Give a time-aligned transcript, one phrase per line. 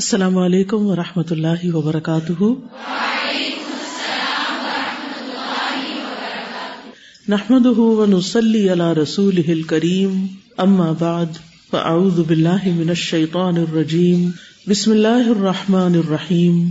[0.00, 2.42] السلام علیکم و رحمۃ اللہ وبرکاتہ۔
[7.28, 10.26] نحمد ونسلی علی رسول کریم
[10.58, 11.26] اما بعد،
[11.70, 14.30] فاعوذ باللہ من الشیطان الرجیم۔
[14.66, 16.68] بسم اللہ الرحمٰن الرحیم۔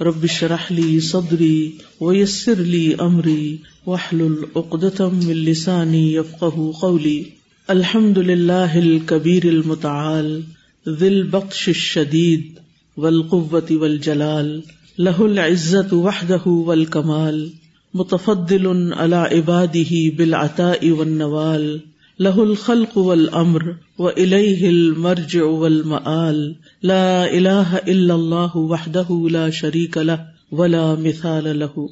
[0.00, 1.70] رب شرح لی صدری
[2.00, 3.56] ویسر لی امری۔
[3.86, 7.24] وحلل عقدتم من لسانی یفقہ قولی۔
[7.68, 10.40] الحمد للہ الکبیر المتعال۔
[10.88, 12.58] ذی البطش الشدید
[12.96, 14.60] والقوة والجلال
[14.98, 17.48] له العزت وحده والکمال
[17.94, 21.78] متفضل على عباده بالعطاء والنوال
[22.18, 23.62] له الخلق والامر
[23.98, 26.52] وإليه المرجع والمآل
[26.82, 30.16] لا اله الا الله وحده لا شريك له
[30.52, 31.86] ولا مثال له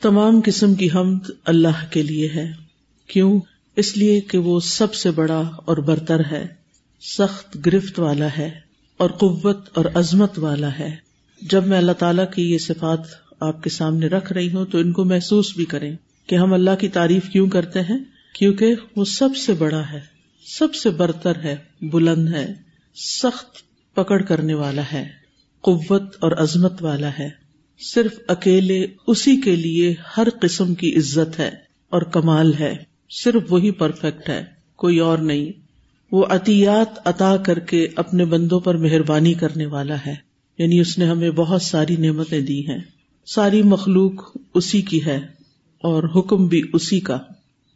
[0.00, 2.52] تمام قسم کی حمد اللہ کے لیے ہے۔
[3.06, 3.40] کیوں؟
[3.76, 6.61] اس لیے کہ وہ سب سے بڑا اور برتر ہے۔
[7.02, 8.50] سخت گرفت والا ہے
[8.96, 10.96] اور قوت اور عظمت والا ہے۔
[11.42, 13.00] جب میں اللہ تعالیٰ کی یہ صفات
[13.40, 16.74] آپ کے سامنے رکھ رہی ہوں تو ان کو محسوس بھی کریں کہ ہم اللہ
[16.80, 17.98] کی تعریف کیوں کرتے ہیں،
[18.34, 20.00] کیونکہ وہ سب سے بڑا ہے،
[20.46, 22.54] سب سے برتر ہے، بلند ہے،
[22.94, 23.56] سخت
[23.94, 25.08] پکڑ کرنے والا ہے،
[25.60, 27.28] قوت اور عظمت والا ہے۔
[27.80, 31.50] صرف اکیلے اسی کے لیے ہر قسم کی عزت ہے
[31.88, 32.74] اور کمال ہے،
[33.10, 34.44] صرف وہی پرفیکٹ ہے،
[34.76, 35.61] کوئی اور نہیں۔
[36.12, 40.14] وہ عطیات عطا کر کے اپنے بندوں پر مہربانی کرنے والا ہے۔
[40.58, 42.78] یعنی اس نے ہمیں بہت ساری نعمتیں دی ہیں۔
[43.26, 45.16] ساری مخلوق اسی کی ہے
[45.78, 47.18] اور حکم بھی اسی کا۔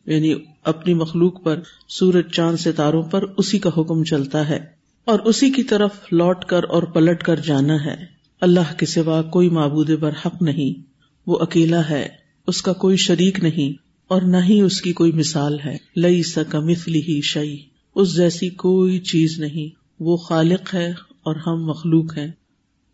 [0.06, 4.58] یعنی اپنی مخلوق پر سورج، چاند، ستاروں پر اسی کا حکم چلتا ہے۔
[5.04, 7.96] اور اسی کی طرف لوٹ کر اور پلٹ کر جانا ہے۔
[8.40, 10.80] اللہ کے سوا کوئی معبود بر حق نہیں۔
[11.26, 12.08] وہ اکیلا ہے،
[12.46, 16.60] اس کا کوئی شریک نہیں اور نہ ہی اس کی کوئی مثال ہے۔ لئی سکا
[16.60, 20.90] مثلی ہی شعی اس جیسی کوئی چیز نہیں۔ وہ خالق ہے
[21.22, 22.32] اور ہم مخلوق ہیں۔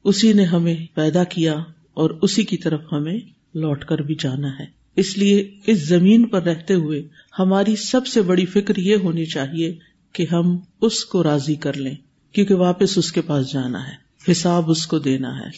[0.05, 1.55] اسی نے ہمیں پیدا کیا
[1.95, 3.19] اور اسی کی طرف ہمیں
[3.55, 4.65] لوٹ کر بھی جانا ہے۔
[4.97, 7.03] اس لیے اس زمین پر رہتے ہوئے
[7.39, 9.75] ہماری سب سے بڑی فکر یہ ہونی چاہیے
[10.13, 11.95] کہ ہم اس کو راضی کر لیں،
[12.33, 15.51] کیونکہ واپس اس کے پاس جانا ہے، حساب اس کو دینا ہے۔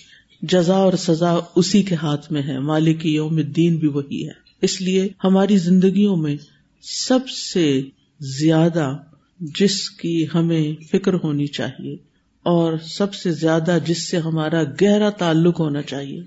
[0.42, 4.32] جزا اور سزا اسی کے ہاتھ میں ہے، مالک یوم الدین بھی وہی ہے۔
[4.62, 6.36] اس لیے ہماری زندگیوں میں
[6.82, 7.82] سب سے
[8.20, 8.96] زیادہ
[9.40, 11.96] جس کی ہمیں فکر ہونی چاہیے
[12.42, 16.22] اور سب سے زیادہ جس سے ہمارا گہرا تعلق ہونا چاہیے،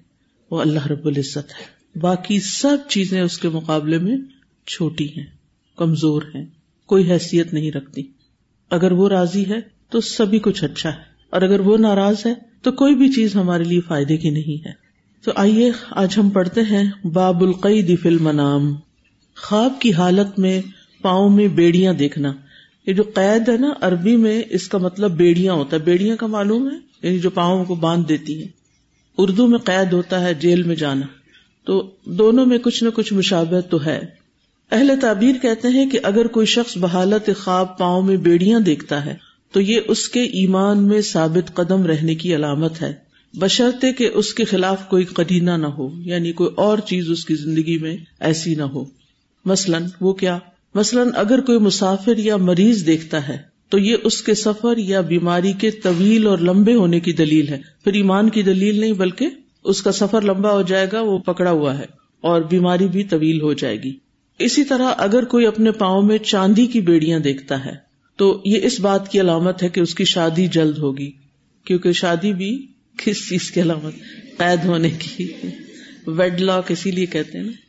[0.51, 4.17] وہ اللہ رب العزت ہے۔ باقی سب چیزیں اس کے مقابلے میں
[4.67, 5.25] چھوٹی ہیں،
[5.78, 6.46] کمزور ہیں،
[6.85, 8.01] کوئی حیثیت نہیں رکھتی۔
[8.72, 9.59] اگر وہ راضی ہے
[9.90, 13.63] تو سبھی کچھ اچھا ہے، اور اگر وہ ناراض ہے تو کوئی بھی چیز ہمارے
[13.63, 14.72] لیے فائدے کی نہیں ہے۔
[15.23, 18.75] تو آئیے، آج ہم پڑھتے ہیں باب القید فی المنام۔
[19.38, 20.62] خواب کی حالت میں
[21.01, 22.34] پاؤں میں بیڑیاں دیکھنا۔
[22.87, 26.27] یہ جو قید ہے نا، عربی میں اس کا مطلب بیڑیاں ہوتا ہے۔ بیڑیاں کا
[26.27, 28.47] معلوم ہے؟ یعنی جو پاؤں کو باندھ دیتی ہیں۔
[29.17, 31.05] اردو میں قید ہوتا ہے جیل میں جانا۔
[31.65, 33.99] تو دونوں میں کچھ نہ کچھ مشابت تو ہے۔
[34.71, 39.15] اہل تعبیر کہتے ہیں کہ اگر کوئی شخص بحالت خواب پاؤں میں بیڑیاں دیکھتا ہے،
[39.51, 42.93] تو یہ اس کے ایمان میں ثابت قدم رہنے کی علامت ہے۔
[43.33, 47.35] بشرطے کہ اس کے خلاف کوئی قدینہ نہ ہو یعنی کوئی اور چیز اس کی
[47.35, 48.85] زندگی میں ایسی نہ ہو۔
[49.45, 50.39] مثلاً وہ کیا؟
[50.77, 53.38] مثلاً اگر کوئی مسافر یا مریض دیکھتا ہے،
[53.69, 57.57] تو یہ اس کے سفر یا بیماری کے طویل اور لمبے ہونے کی دلیل ہے۔
[57.83, 59.27] پھر ایمان کی دلیل نہیں، بلکہ
[59.63, 61.85] اس کا سفر لمبا ہو جائے گا، وہ پکڑا ہوا ہے
[62.21, 63.97] اور بیماری بھی طویل ہو جائے گی۔
[64.39, 67.75] اسی طرح اگر کوئی اپنے پاؤں میں چاندی کی بیڑیاں دیکھتا ہے،
[68.16, 71.11] تو یہ اس بات کی علامت ہے کہ اس کی شادی جلد ہوگی،
[71.63, 72.67] کیونکہ شادی بھی
[72.97, 73.93] کس چیز کی علامت؟
[74.37, 75.27] قید ہونے کی۔
[76.07, 77.66] ویڈ لاک اسی لیے کہتے ہیں نا۔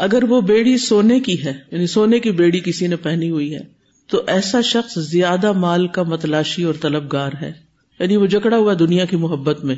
[0.00, 3.60] اگر وہ بیڑی سونے کی ہے یعنی سونے کی بیڑی کسی نے پہنی ہوئی ہے،
[4.06, 7.52] تو ایسا شخص زیادہ مال کا متلاشی اور طلبگار ہے۔
[7.98, 9.76] یعنی وہ جکڑا ہوا دنیا کی محبت میں۔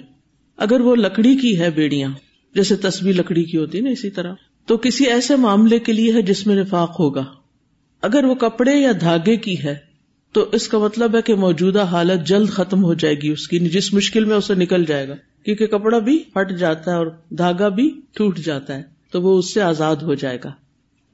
[0.57, 2.09] اگر وہ لکڑی کی ہے بیڑیاں،
[2.55, 4.35] جیسے تصویر لکڑی کی ہوتی ہے نا اسی طرح،
[4.67, 7.25] تو کسی ایسے معاملے کے لیے ہے جس میں نفاق ہوگا۔
[8.03, 9.75] اگر وہ کپڑے یا دھاگے کی ہے،
[10.33, 13.57] تو اس کا مطلب ہے کہ موجودہ حالت جلد ختم ہو جائے گی اس کی
[13.57, 15.15] یعنی جس مشکل میں اسے نکل جائے گا۔
[15.45, 19.55] کیونکہ کپڑا بھی ہٹ جاتا ہے اور دھاگا بھی ٹوٹ جاتا ہے۔ تو وہ اس
[19.55, 20.53] سے آزاد ہو جائے گا۔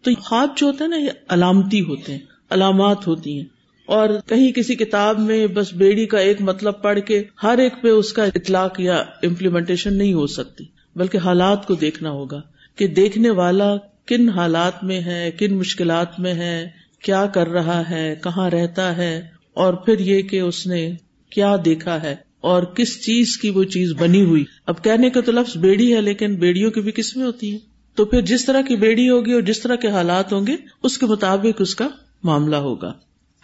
[0.03, 3.47] تو خواب جو ہوتے ہیں نا، یہ علامتی ہوتے ہیں، علامات ہوتی ہیں۔
[3.87, 7.89] اور کہیں کسی کتاب میں بس بیڑی کا ایک مطلب پڑھ کے ہر ایک پہ
[7.89, 10.65] اس کا اطلاق یا امپلیمنٹیشن نہیں ہو سکتی،
[10.97, 12.41] بلکہ حالات کو دیکھنا ہوگا
[12.77, 16.69] کہ دیکھنے والا کن حالات میں ہے، کن مشکلات میں ہے،
[17.03, 20.93] کیا کر رہا ہے، کہاں رہتا ہے، اور پھر یہ کہ اس نے
[21.31, 25.33] کیا دیکھا ہے اور کس چیز کی وہ چیز بنی ہوئی۔ اب کہنے کا تو
[25.33, 27.59] لفظ بیڑی ہے، لیکن بیڑیوں کی بھی قسمیں ہوتی ہیں۔
[27.99, 30.99] تو پھر جس طرح کی بیڑی ہوگی اور جس طرح کے حالات ہوں گے، اس
[30.99, 31.89] کے مطابق اس کا
[32.23, 32.93] معاملہ ہوگا۔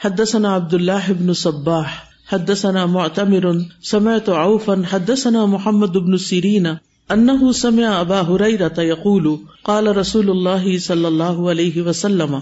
[0.04, 1.84] حدثنا عبد اللہ ابن صباح،
[2.32, 6.66] حدثنا معتمر، سمعت عوفا، حدثنا محمد بن سیرین
[7.08, 9.28] انه سمع ابا هريره يقول
[9.62, 12.36] قال رسول الله صلی اللہ علیہ وسلم۔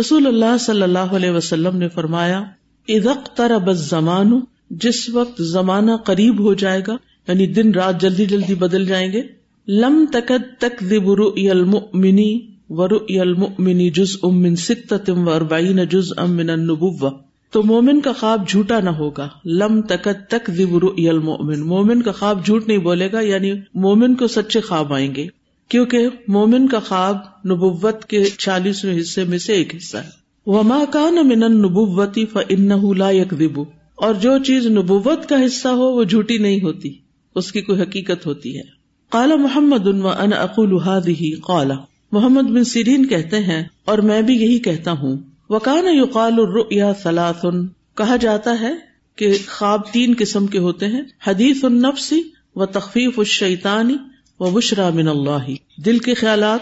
[0.00, 2.42] رسول اللہ صلی اللہ علیہ وسلم نے فرمایا،
[2.88, 4.40] اذا اقترب الزمان،
[4.70, 6.96] جس وقت زمانہ قریب ہو جائے گا
[7.28, 9.22] یعنی دن رات جلدی جلدی بدل جائیں گے
[9.68, 17.10] لم تکد تکذب رؤی المؤمنی ورؤی المؤمنی جزء من ستة واربعین جزءا من النبوة.
[17.50, 19.28] تو مومن کا خواب جھوٹا نہ ہوگا.
[19.44, 20.50] لم تکت تک
[20.96, 25.26] المومن مومن کا خواب جھوٹ نہیں بولے گا یعنی مومن کو سچے خواب آئیں گے،
[25.68, 27.16] کیونکہ مومن کا خواب
[27.46, 30.10] نبوت کے چالیسویں حصے میں سے ایک حصہ ہے۔
[30.46, 33.60] وما کا نہ من نبوتی فن لا یکذب
[33.94, 36.92] اور جو چیز نبوت کا حصہ ہو، وہ جھوٹی نہیں ہوتی،
[37.34, 38.75] اس کی کوئی حقیقت ہوتی ہے۔
[39.10, 41.70] کالا محمد ان ان اقول هذه قال
[42.12, 45.16] محمد بن سیرین کہتے ہیں اور میں بھی یہی کہتا ہوں۔
[45.48, 48.74] وکان یقال الرؤیا ثلاثن کہا جاتا ہے
[49.16, 52.22] کہ خواب تین قسم کے ہوتے ہیں۔ حدیث النفسی
[52.54, 53.96] و تخفیف الشیطانی
[54.40, 56.60] و بشرا من اللہ۔ دل کے خیالات،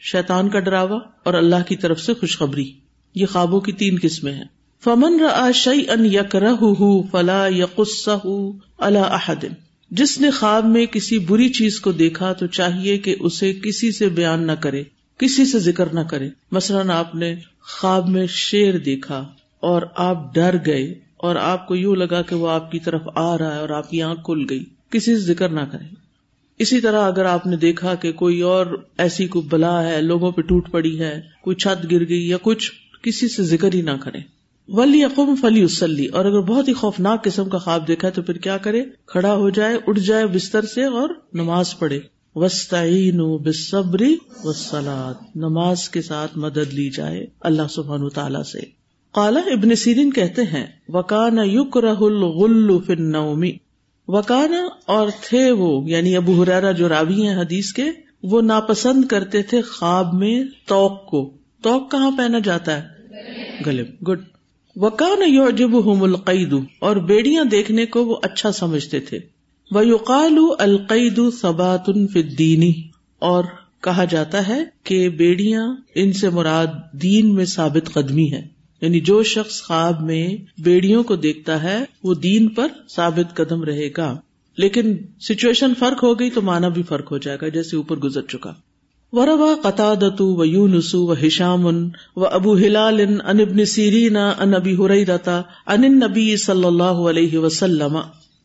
[0.00, 2.72] شیطان کا ڈراوا اور اللہ کی طرف سے خوشخبری۔
[3.14, 4.44] یہ خوابوں کی تین قسمیں ہیں۔
[4.84, 6.54] فمن را شعی ان یکرہ
[7.10, 8.24] فلا یقصہ
[8.78, 13.52] اللہ احدن جس نے خواب میں کسی بری چیز کو دیکھا تو چاہیے کہ اسے
[13.52, 14.82] کسی سے بیان نہ کرے،
[15.18, 19.28] کسی سے ذکر نہ کرے۔ مثلاً آپ نے خواب میں شیر دیکھا
[19.60, 23.38] اور آپ ڈر گئے اور آپ کو یوں لگا کہ وہ آپ کی طرف آ
[23.38, 25.94] رہا ہے اور آپ کی آنکھ کھل گئی۔ کسی سے ذکر نہ کرے۔
[26.58, 30.42] اسی طرح اگر آپ نے دیکھا کہ کوئی اور ایسی کوئی بلا ہے، لوگوں پہ
[30.42, 32.72] ٹوٹ پڑی ہے، کوئی چھت گر گئی یا کچھ،
[33.02, 34.35] کسی سے ذکر ہی نہ کرے۔
[34.68, 38.34] ولی یقم فلی اسلی اور اگر بہت ہی خوفناک قسم کا خواب دیکھا تو پھر
[38.34, 42.00] کیا کرے؟ کھڑا ہو جائے، اٹھ جائے بستر سے اور نماز پڑھے۔
[42.34, 48.58] وسطین بصبری وسلاد نماز کے ساتھ مدد لی جائے اللہ سبحان تعالی سے۔
[49.12, 51.94] کالا ابن سیرین کہتے ہیں وکانا یوک رہ
[52.86, 53.52] فنومی
[54.08, 57.84] وکانا اور تھے وہ یعنی ابو حرارا جو راوی ہیں حدیث کے،
[58.22, 61.30] وہ ناپسند کرتے تھے خواب میں توق کو۔
[61.62, 62.88] توق کہاں پہنا جاتا ہے؟
[63.66, 64.18] گلے۔ گڈ۔
[64.76, 69.18] وکان یو جب القید اور بیڑیاں دیکھنے کو وہ اچھا سمجھتے تھے۔
[69.70, 72.72] ویقال القید صبات فدینی
[73.18, 73.44] اور
[73.82, 78.48] کہا جاتا ہے کہ بیڑیاں ان سے مراد دین میں ثابت قدمی ہے
[78.80, 83.88] یعنی جو شخص خواب میں بیڑیوں کو دیکھتا ہے، وہ دین پر ثابت قدم رہے
[83.96, 84.20] گا۔
[84.58, 88.22] لیکن سچویشن فرق ہو گئی تو مانا بھی فرق ہو جائے گا، جیسے اوپر گزر
[88.22, 88.54] چکا۔
[89.12, 91.66] وربا قطع و یو نسو و حشام
[92.16, 97.98] و ابو ہلال ان ابن سیرین ان ابی ہرتا ان نبی صلی اللہ علیہ وسلم۔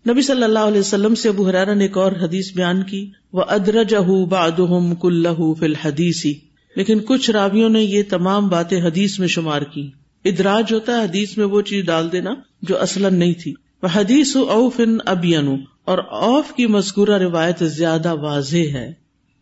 [0.09, 3.43] نبی صلی اللہ علیہ وسلم سے ابو حرارا نے ایک اور حدیث بیان کی۔ وہ
[3.47, 3.95] ادرج
[4.29, 4.59] باد
[5.01, 6.33] کلہ فل حدیثی
[6.75, 9.89] لیکن کچھ راویوں نے یہ تمام باتیں حدیث میں شمار کی۔
[10.25, 13.53] ادراج ہوتا ہے حدیث میں وہ چیز ڈال دینا جو اصل نہیں تھی۔
[13.83, 15.47] وہ حدیث اوف ان ابین
[15.85, 18.93] اور اوف کی مذکورہ روایت زیادہ واضح ہے۔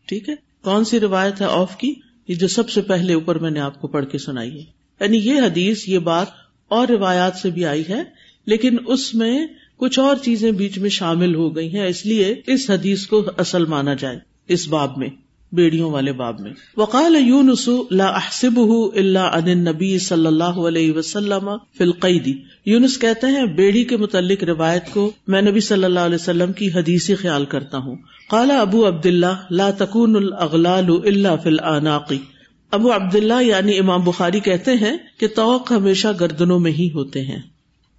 [0.08, 1.94] ٹھیک ہے؟ کون سی روایت ہے آف کی؟
[2.28, 4.66] یہ جو سب سے پہلے اوپر میں نے آپ کو پڑھ کے سنائی ہے۔
[5.00, 6.28] یعنی یہ حدیث، یہ بات
[6.68, 8.04] اور روایات سے بھی آئی ہے،
[8.46, 9.48] لیکن اس میں
[9.78, 13.66] کچھ اور چیزیں بیچ میں شامل ہو گئی ہیں، اس لیے اس حدیث کو اصل
[13.66, 15.10] مانا جائے، اس باب میں۔
[15.52, 18.60] بیڑیوں والے باب میں۔ وقال یونس لا احسب
[18.96, 22.34] اللہ ان نبی صلی اللہ علیہ وسلم فلقیدی
[22.66, 26.68] یونس کہتے ہیں، بیڑی کے متعلق روایت کو میں نبی صلی اللہ علیہ وسلم کی
[26.68, 27.96] حدیثی خیال کرتا ہوں۔
[28.30, 32.18] قالا ابو عبد اللہ لا تکون الاغلال الا فی العناقی
[32.72, 37.22] ابو عبد اللہ یعنی امام بخاری کہتے ہیں کہ توق ہمیشہ گردنوں میں ہی ہوتے
[37.22, 37.42] ہیں۔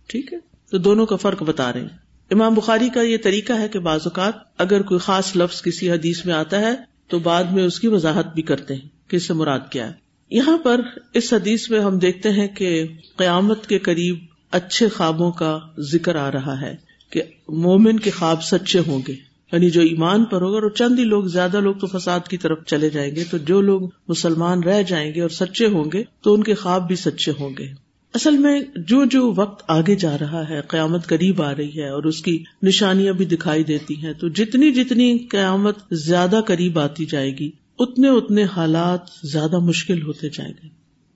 [0.07, 0.39] ٹھیک ہے؟
[0.71, 1.89] تو دونوں کا فرق بتا رہے ہیں۔
[2.31, 6.27] امام بخاری کا یہ طریقہ ہے کہ بعض اوقات اگر کوئی خاص لفظ کسی حدیث
[6.27, 9.35] میں آتا ہے تو بعد میں اس کی وضاحت بھی کرتے ہیں کہ اس سے
[9.35, 9.93] مراد کیا ہے۔
[10.31, 10.81] یہاں پر
[11.15, 12.87] اس حدیث میں ہم دیکھتے ہیں کہ
[13.17, 14.19] قیامت کے قریب
[14.51, 16.77] اچھے خوابوں کا ذکر آ رہا ہے
[17.11, 19.13] کہ مومن کے خواب سچے ہوں گے۔
[19.53, 22.59] یعنی جو ایمان پر ہوگا اور چند ہی لوگ، زیادہ لوگ تو فساد کی طرف
[22.67, 26.35] چلے جائیں گے، تو جو لوگ مسلمان رہ جائیں گے اور سچے ہوں گے، تو
[26.35, 30.49] ان کے خواب بھی سچے ہوں گے۔ اصل میں جو جو وقت آگے جا رہا
[30.49, 34.29] ہے، قیامت قریب آ رہی ہے اور اس کی نشانیاں بھی دکھائی دیتی ہیں، تو
[34.29, 40.53] جتنی جتنی قیامت زیادہ قریب آتی جائے گی، اتنے اتنے حالات زیادہ مشکل ہوتے جائیں
[40.63, 40.69] گے۔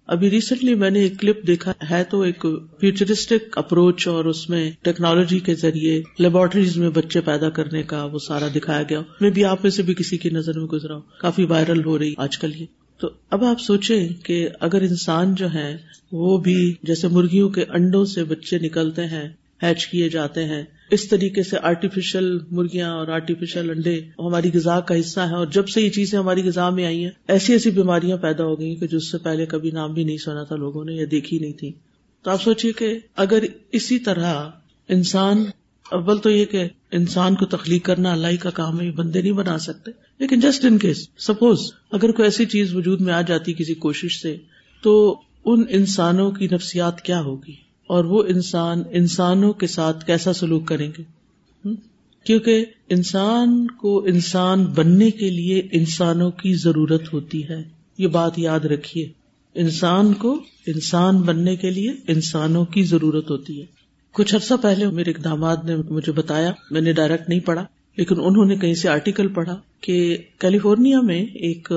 [0.06, 2.46] ابھی ریسنٹلی میں نے ایک کلپ دیکھا ہے، تو ایک
[2.80, 8.18] فیوچرسٹک اپروچ اور اس میں ٹیکنالوجی کے ذریعے لیبورٹریز میں بچے پیدا کرنے کا وہ
[8.18, 11.02] سارا دکھایا گیا۔ میں بھی آپ میں سے بھی کسی کی نظر میں گزرا ہوں
[11.20, 12.66] کافی وائرل ہو رہی آج کل یہ۔
[12.98, 15.76] تو اب آپ سوچیں کہ اگر انسان جو ہے
[16.12, 19.28] وہ بھی جیسے مرغیوں کے انڈوں سے بچے نکلتے ہیں
[19.62, 25.00] ہیچ کیے جاتے ہیں، اس طریقے سے آرٹیفیشل مرغیاں اور آرٹیفیشل انڈے ہماری غذا کا
[25.00, 28.16] حصہ ہے اور جب سے یہ چیزیں ہماری غذا میں آئی ہیں، ایسی ایسی بیماریاں
[28.16, 30.84] پیدا ہو گئی کہ جو اس سے پہلے کبھی نام بھی نہیں سنا تھا لوگوں
[30.84, 31.72] نے یا دیکھی نہیں تھی۔
[32.22, 34.48] تو آپ سوچیے کہ اگر اسی طرح
[34.88, 35.44] انسان،
[35.90, 39.58] اول تو یہ کہ انسان کو تخلیق کرنا اللہ کا کام ہے بندے نہیں بنا
[39.58, 41.58] سکتے۔ لیکن جسٹ ان کیس سپوز
[41.90, 44.36] اگر کوئی ایسی چیز وجود میں آ جاتی کسی کوشش سے،
[44.82, 47.54] تو ان انسانوں کی نفسیات کیا ہوگی؟
[47.86, 51.02] اور وہ انسان انسانوں کے ساتھ کیسا سلوک کریں گے؟
[52.24, 57.62] کیونکہ انسان کو انسان بننے کے لیے انسانوں کی ضرورت ہوتی ہے۔
[57.98, 59.08] یہ بات یاد رکھیے۔
[59.54, 63.66] انسان کو انسان بننے کے لیے انسانوں کی ضرورت ہوتی ہے۔
[64.12, 67.64] کچھ عرصہ پہلے میرے اقدامات نے مجھے بتایا، میں نے ڈائریکٹ نہیں پڑھا۔
[67.96, 71.72] لیکن انہوں نے کہیں سے آرٹیکل پڑھا کہ کیلیفورنیا میں ایک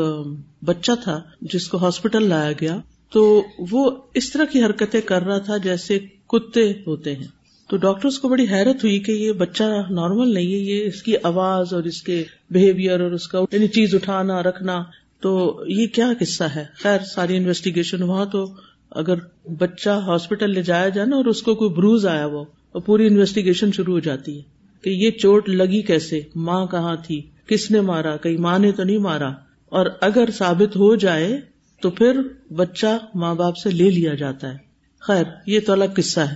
[0.65, 2.77] بچہ تھا جس کو ہاسپٹل لایا گیا،
[3.11, 7.27] تو وہ اس طرح کی حرکتیں کر رہا تھا جیسے کتے ہوتے ہیں۔
[7.69, 11.13] تو ڈاکٹرس کو بڑی حیرت ہوئی کہ یہ بچہ نارمل نہیں ہے، یہ اس کی
[11.23, 14.83] آواز اور اس کے بہیویئر اور اس کا یعنی چیز اٹھانا، رکھنا۔
[15.19, 18.45] تو یہ کیا قصہ ہے؟ خیر، ساری انویسٹیگیشن وہاں تو
[18.91, 19.15] اگر
[19.59, 23.07] بچہ ہاسپٹل لے جایا جائے نا اور اس کو کوئی بروز آیا وہ، اور پوری
[23.07, 24.56] انویسٹیگیشن شروع ہو جاتی ہے۔
[24.87, 28.83] کہ یہ چوٹ لگی کیسے؟ ماں کہاں تھی؟ کس نے مارا؟ کہیں ماں نے تو
[28.83, 29.29] نہیں مارا؟
[29.65, 31.41] اور اگر ثابت ہو جائے
[31.81, 32.21] تو پھر
[32.53, 34.57] بچہ ماں باپ سے لے لیا جاتا ہے۔
[34.99, 36.33] خیر، یہ تو الگ قصہ ہے۔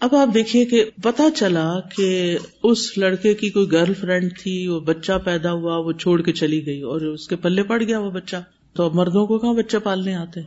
[0.00, 4.80] اب آپ دیکھیے کہ پتا چلا کہ اس لڑکے کی کوئی گرل فرینڈ تھی، وہ
[4.80, 8.10] بچہ پیدا ہوا، وہ چھوڑ کے چلی گئی اور اس کے پلے پڑ گیا وہ
[8.10, 8.36] بچہ۔
[8.76, 10.40] تو مردوں کو کہاں بچہ پالنے آتے؟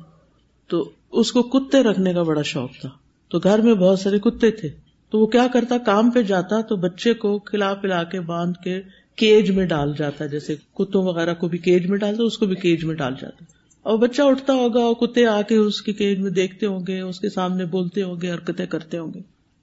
[0.67, 2.89] تو اس کو کتے رکھنے کا بڑا شوق تھا۔
[3.29, 6.75] تو گھر میں بہت سارے کتے تھے۔ تو وہ کیا کرتا کام پہ جاتا تو
[6.75, 8.81] بچے کو کھلا پلا کے باندھ کے
[9.15, 12.55] کیج میں ڈال جاتا جیسے کتوں وغیرہ کو بھی کیج میں ڈالتا اس کو بھی
[12.55, 13.45] کیج میں ڈال جاتا
[13.83, 16.99] اور بچہ اٹھتا ہوگا اور کتے آ کے اس کی کیج میں دیکھتے ہوں گے
[17.01, 19.19] اس کے سامنے بولتے ہوں گے حرکتیں کرتے ہوں گے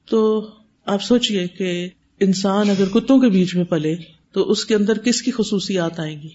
[0.07, 0.51] تو
[0.85, 1.89] آپ سوچیے کہ
[2.21, 3.95] انسان اگر کتوں کے بیچ میں پلے
[4.33, 6.29] تو اس کے اندر کس کی خصوصیات آئیں گی؟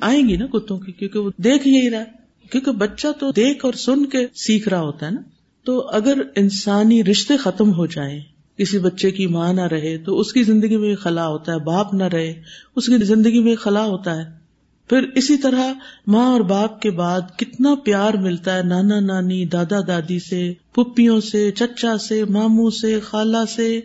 [0.00, 2.04] آئیں گی نا کتوں کی؟ کیونکہ وہ دیکھ یہی رہا
[2.50, 5.20] کیونکہ بچہ تو دیکھ اور سن کے سیکھ رہا ہوتا ہے نا۔
[5.64, 8.20] تو اگر انسانی رشتے ختم ہو جائیں،
[8.56, 11.94] کسی بچے کی ماں نہ رہے، تو اس کی زندگی میں خلا ہوتا ہے، باپ
[11.94, 12.42] نہ رہے،
[12.76, 14.24] اس کی زندگی میں خلا ہوتا ہے۔
[14.88, 15.72] پھر اسی طرح
[16.06, 21.20] ماں اور باپ کے بعد کتنا پیار ملتا ہے، نانا نانی، دادا دادی سے پپیوں
[21.20, 23.80] سے، چچا سے، ماموں سے، خالہ سے۔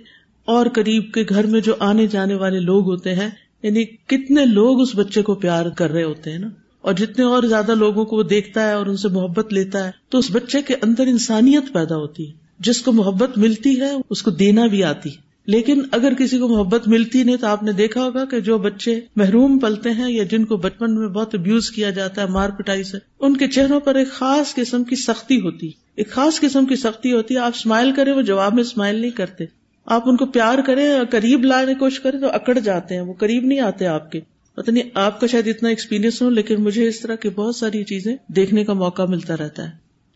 [0.46, 3.30] اور قریب کے گھر میں جو آنے جانے والے لوگ ہوتے ہیں
[3.64, 6.48] یعنی کتنے لوگ اس بچے کو پیار کر رہے ہوتے ہیں نا۔
[6.86, 9.92] اور جتنے اور زیادہ لوگوں کو وہ دیکھتا ہے اور ان سے محبت لیتا ہے،
[10.10, 14.22] تو اس بچے کے اندر انسانیت پیدا ہوتی ہے۔ جس کو محبت ملتی ہے، اس
[14.22, 15.16] کو دینا بھی آتی ہے۔
[15.46, 19.00] لیکن اگر کسی کو محبت ملتی نہیں، تو آپ نے دیکھا ہوگا کہ جو بچے
[19.16, 22.84] محروم پلتے ہیں یا جن کو بچپن میں بہت ابیوز کیا جاتا ہے، مار پٹائی
[22.84, 26.76] سے، ان کے چہروں پر ایک خاص قسم کی سختی ہوتی۔ ایک خاص قسم کی
[26.76, 29.46] سختی ہوتی ہے آپ اسمائل کرے وہ جواب میں اسمائل نہیں کرتے۔
[29.86, 33.14] آپ ان کو پیار کریں قریب لانے کی کوشش کریں، تو اکڑ جاتے ہیں، وہ
[33.14, 36.88] قریب نہیں آتے آپ کے۔ پتہ نہیں، آپ کا شاید اتنا ایکسپیرینس ہو، لیکن مجھے
[36.88, 39.72] اس طرح کی بہت ساری چیزیں دیکھنے کا موقع ملتا رہتا ہے۔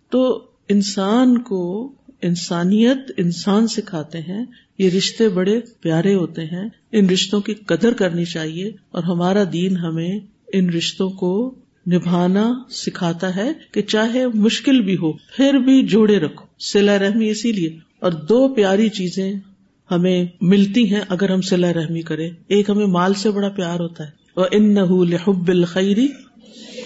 [0.10, 1.92] تو انسان کو
[2.22, 4.46] انسانیت انسان سکھاتے ہیں،
[4.78, 9.78] یہ رشتے بڑے پیارے ہوتے ہیں۔ ان رشتوں کی قدر کرنی چاہیے، اور ہمارا دین
[9.78, 10.20] ہمیں
[10.54, 11.56] ان رشتوں کو
[11.94, 17.52] نبھانا سکھاتا ہے کہ چاہے مشکل بھی ہو، پھر بھی جوڑے رکھو۔ سلا رحمی اسی
[17.52, 19.34] لیے۔ اور دو پیاری چیزیں
[19.92, 24.04] ہمیں ملتی ہیں اگر ہم سلا رحمی کریں۔ ایک ہمیں مال سے بڑا پیار ہوتا
[24.04, 24.74] ہے وہ ان
[25.10, 26.08] لحب الخیری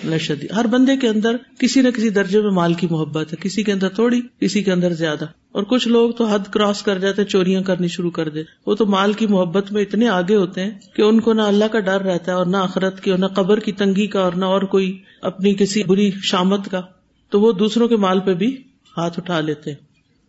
[0.04, 3.64] لشدی ہر بندے کے اندر کسی نہ کسی درجے میں مال کی محبت ہے، کسی
[3.64, 7.24] کے اندر تھوڑی، کسی کے اندر زیادہ۔ اور کچھ لوگ تو حد کراس کر جاتے
[7.24, 10.72] چوریاں کرنی شروع کر دے۔ وہ تو مال کی محبت میں اتنے آگے ہوتے ہیں
[10.96, 13.26] کہ ان کو نہ اللہ کا ڈر رہتا ہے اور نہ اخرت کی اور نہ
[13.26, 16.82] قبر کی تنگی کا، اور نہ اور کوئی اپنی کسی بری شامت کا۔
[17.30, 18.58] تو وہ دوسروں کے مال پہ بھی
[18.98, 19.72] ہاتھ اٹھا لیتے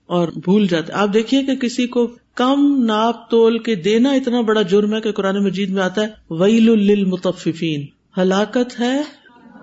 [0.07, 4.63] اور بھول جاتے آپ دیکھیے کہ کسی کو کم ناپ تول کے دینا اتنا بڑا
[4.63, 7.87] جرم ہے کہ قرآن مجید میں آتا ہے، ویل المتفین
[8.21, 9.03] ہلاکت ہے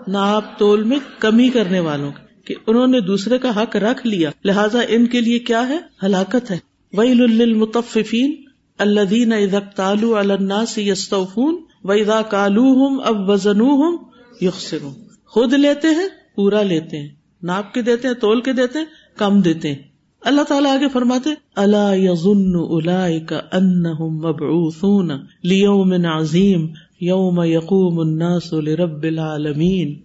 [0.07, 2.11] ناپ تول میں کمی کرنے والوں
[2.45, 6.51] کہ انہوں نے دوسرے کا حق رکھ لیا۔ لہٰذا ان کے لیے کیا ہے؟ ہلاکت
[6.51, 6.59] ہے۔
[6.93, 8.35] ویل المتفین
[8.77, 13.95] اللہ تالو الناس یستوفون ویدا کالو ہم اب وزن ہم
[14.41, 14.87] یخسر
[15.25, 17.09] خود لیتے ہیں، پورا لیتے ہیں۔
[17.43, 18.85] ناپ کے دیتے ہیں، تول کے دیتے ہیں،
[19.17, 19.90] کم دیتے ہیں۔
[20.25, 25.11] اللہ تعالیٰ آگے فرماتے اللہ یزن الا کا ان مبعوثون
[25.43, 26.67] لیوم عظیم
[27.01, 29.99] یوم یقوم الناس لرب العالمین۔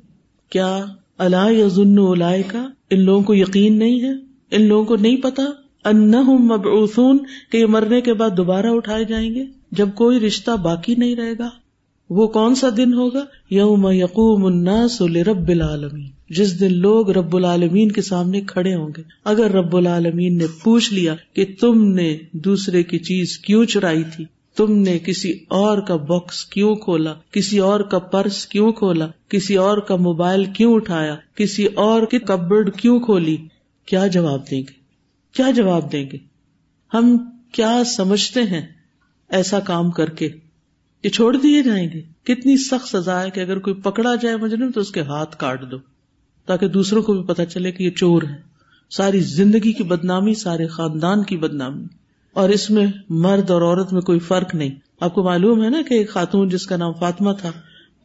[0.50, 0.84] کیا
[1.18, 1.96] اللہ یزن
[2.48, 4.12] کا ان لوگوں کو یقین نہیں ہے؟
[4.50, 5.42] ان لوگوں کو نہیں پتا
[5.84, 7.18] انہم مبعوثون
[7.52, 11.32] کہ یہ مرنے کے بعد دوبارہ اٹھائے جائیں گے جب کوئی رشتہ باقی نہیں رہے
[11.38, 11.50] گا؟
[12.10, 17.92] وہ کون سا دن ہوگا؟ یوم یقوم الناس لرب العالمین۔ جس دن لوگ رب العالمین
[17.92, 22.82] کے سامنے کھڑے ہوں گے۔ اگر رب العالمین نے پوچھ لیا کہ تم نے دوسرے
[22.82, 24.24] کی چیز کیوں چرائی تھی؟
[24.56, 29.56] تم نے کسی اور کا باکس کیوں کھولا؟ کسی اور کا پرس کیوں کھولا؟ کسی
[29.56, 33.36] اور کا موبائل کیوں اٹھایا؟ کسی اور کی کبڈ کیوں کھولی؟
[33.86, 34.72] کیا جواب دیں گے؟
[35.32, 36.16] کیا جواب دیں گے؟
[36.94, 37.18] ہم
[37.52, 38.66] کیا سمجھتے ہیں
[39.28, 40.28] ایسا کام کر کے؟
[41.04, 44.70] یہ چھوڑ دیے جائیں گے۔ کتنی سخت سزا ہے کہ اگر کوئی پکڑا جائے مجرم
[44.70, 45.76] تو اس کے ہاتھ کاٹ دو۔
[46.46, 48.46] تاکہ دوسروں کو بھی پتا چلے کہ یہ چور ہے۔
[48.90, 51.84] ساری زندگی کی بدنامی، سارے خاندان کی بدنامی۔
[52.32, 55.82] اور اس میں مرد اور عورت میں کوئی فرق نہیں۔ آپ کو معلوم ہے نا
[55.88, 57.52] کہ ایک خاتون جس کا نام فاطمہ تھا،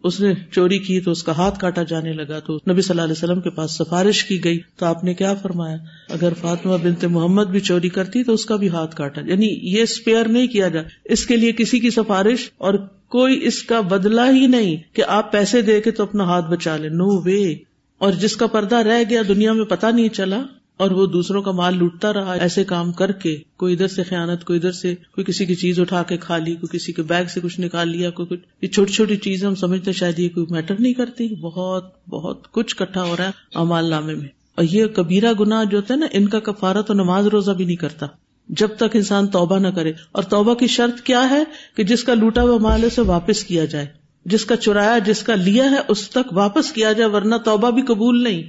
[0.04, 3.02] اس نے چوری کی تو اس کا ہاتھ کاٹا جانے لگا تو نبی صلی اللہ
[3.02, 5.78] علیہ وسلم کے پاس سفارش کی گئی۔ تو آپ نے کیا فرمایا؟
[6.10, 9.82] اگر فاطمہ بنت محمد بھی چوری کرتی تو اس کا بھی ہاتھ کاٹا۔ یعنی یہ
[9.82, 12.74] اسپیئر نہیں کیا جائے اس کے لیے کسی کی سفارش اور
[13.08, 16.78] کوئی اس کا بدلا ہی نہیں کہ آپ پیسے دے کے تو اپنا ہاتھ بچا
[16.78, 17.56] لے نو وے
[18.02, 20.44] اور جس کا پردہ رہ گیا دنیا میں پتا نہیں چلا
[20.78, 24.44] اور وہ دوسروں کا مال لوٹتا رہا، ایسے کام کر کے، کوئی ادھر سے خیانت،
[24.44, 27.26] کوئی ادھر سے کوئی کسی کی چیز اٹھا کے کھا لی، کوئی کسی کے بیگ
[27.26, 30.46] سے کچھ نکال لیا، کوئی کچھ۔ یہ چھوٹی چھوٹی چیزیں ہم سمجھتے شاید یہ کوئی
[30.50, 34.86] میٹر نہیں کرتی۔ بہت بہت کچھ کٹھا ہو رہا ہے امال نامے میں۔ اور یہ
[34.86, 38.06] کبیرا گنا جو ہوتا ہے نا، ان کا کفارہ تو نماز روزہ بھی نہیں کرتا۔
[38.50, 41.44] جب تک انسان توبہ نہ کرے۔ اور توبہ کی شرط کیا ہے؟
[41.76, 45.36] کہ جس کا لوٹا ہوا مال اسے واپس کیا جائے۔ جس کا چرایا، جس کا
[45.36, 48.44] لیا ہے، اس تک واپس کیا جائے، ورنہ توبہ بھی قبول نہیں۔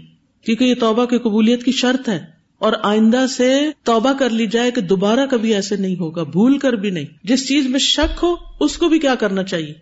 [0.44, 4.70] کیونکہ یہ توبہ کی قبولیت کی شرط ہے۔ اور آئندہ سے توبہ کر لی جائے
[4.70, 8.36] کہ دوبارہ کبھی ایسے نہیں ہوگا، بھول کر بھی نہیں۔ جس چیز میں شک ہو،
[8.60, 9.72] اس کو بھی کیا کرنا چاہیے؟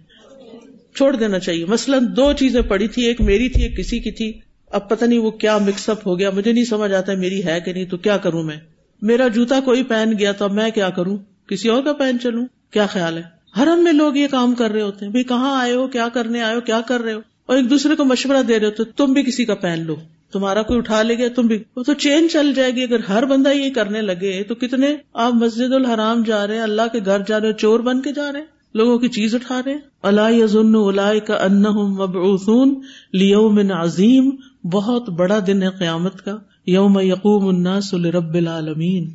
[0.95, 4.33] چھوڑ دینا چاہیے۔ مثلاً دو چیزیں پڑی تھی، ایک میری تھی، ایک کسی کی تھی۔
[4.67, 7.61] اب پتہ نہیں وہ کیا مکس اپ ہو گیا۔ مجھے نہیں سمجھ آتا میری ہے
[7.61, 8.57] کہ نہیں، تو کیا کروں میں؟
[9.03, 11.17] میرا جوتا کوئی پہن گیا تو اب میں کیا کروں؟
[11.49, 14.83] کسی اور کا پہن چلوں؟ کیا خیال ہے؟ ہر میں لوگ یہ کام کر رہے
[14.83, 17.57] ہوتے ہیں بھائی کہاں آئے ہو، کیا کرنے آئے ہو، کیا کر رہے ہو؟ اور
[17.57, 19.97] ایک دوسرے کو مشورہ دے رہے ہو تو تم بھی کسی کا پہن لو،
[20.33, 23.27] تمہارا کوئی اٹھا لے گیا، تم بھی۔ وہ تو چین چل جائے گی، اگر ہر
[23.27, 27.23] بندہ یہ کرنے لگے، تو کتنے؟ آپ مسجد الحرام جا رہے ہیں، اللہ کے گھر
[27.29, 30.75] جا رہے چور بن کے جا رہے ہیں، لوگوں کی چیز اٹھا رہے اللہ یزن
[30.77, 32.81] اللہ کا ان مبعوثون
[33.13, 34.31] لیوم عظیم،
[34.71, 39.11] بہت بڑا دن ہے قیامت کا، یوم یقوم الناس لرب العالمین۔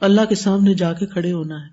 [0.00, 1.68] اللہ کے سامنے جا کے کھڑے ہونا ہے،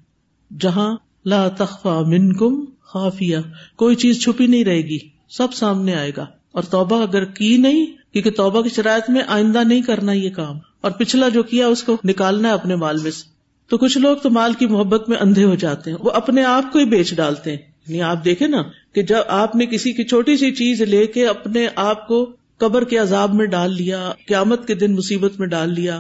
[0.52, 0.96] جہاں
[1.28, 3.38] لا تخفا منکم خافیہ،
[3.76, 7.86] کوئی چیز چھپی نہیں رہے گی، سب سامنے آئے گا۔ اور توبہ اگر کی نہیں،
[7.86, 11.84] کیونکہ توبہ کی شرائط میں آئندہ نہیں کرنا یہ کام۔ اور پچھلا جو کیا، اس
[11.84, 13.24] کو نکالنا ہے اپنے مال میں سے۔
[13.70, 16.74] تو کچھ لوگ تو مال کی محبت میں اندھے ہو جاتے ہیں، وہ اپنے آپ
[16.74, 18.62] کو ہی بیچ ڈالتے ہیں۔ یعنی آپ دیکھیں نا
[18.96, 22.84] کہ جب آپ نے کسی کی چھوٹی سی چیز لے کے اپنے آپ کو قبر
[22.84, 26.00] کے عذاب میں ڈال لیا، قیامت کے دن مصیبت میں ڈال لیا،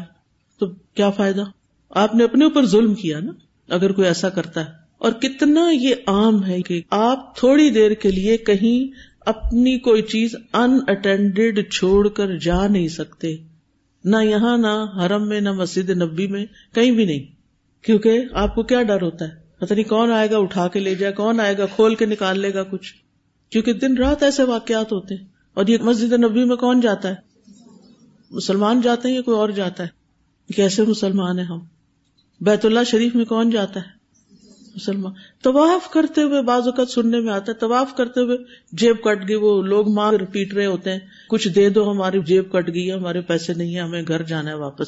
[0.59, 1.43] تو کیا فائدہ؟
[1.89, 3.31] آپ نے اپنے اوپر ظلم کیا نا،
[3.69, 8.11] اگر کوئی ایسا کرتا ہے۔ اور کتنا یہ عام ہے کہ آپ تھوڑی دیر کے
[8.11, 13.35] لیے کہیں اپنی کوئی چیز ان اٹینڈیڈ چھوڑ کر جا نہیں سکتے۔
[14.03, 17.19] نہ یہاں، نہ حرم میں، نہ مسجد نبی میں، کہیں بھی نہیں۔
[17.85, 20.95] کیونکہ آپ کو کیا ڈر ہوتا ہے؟ پتہ نہیں کون آئے گا، اٹھا کے لے
[20.95, 22.93] جائے، کون آئے گا، کھول کے نکال لے گا کچھ۔
[23.49, 27.15] کیونکہ دن رات ایسے واقعات ہوتے ہیں۔ اور یہ مسجد نبی میں کون جاتا ہے؟
[28.31, 29.87] مسلمان جاتے ہیں یا کوئی اور جاتا ہے؟
[30.55, 31.59] کیسے مسلمان ہیں ہم؟
[32.41, 33.96] بیت اللہ شریف میں کون جاتا ہے؟
[34.77, 35.13] مسلمان۔
[35.43, 38.37] طواف کرتے ہوئے بعض اوقات سننے میں آتا ہے، طواف کرتے ہوئے
[38.71, 42.51] جیب کٹ گئی، وہ لوگ مار پیٹ رہے ہوتے ہیں۔ کچھ دے دو، ہماری جیب
[42.51, 44.87] کٹ گئی ہے ہمارے پیسے نہیں ہے ہمیں گھر جانا ہے واپس۔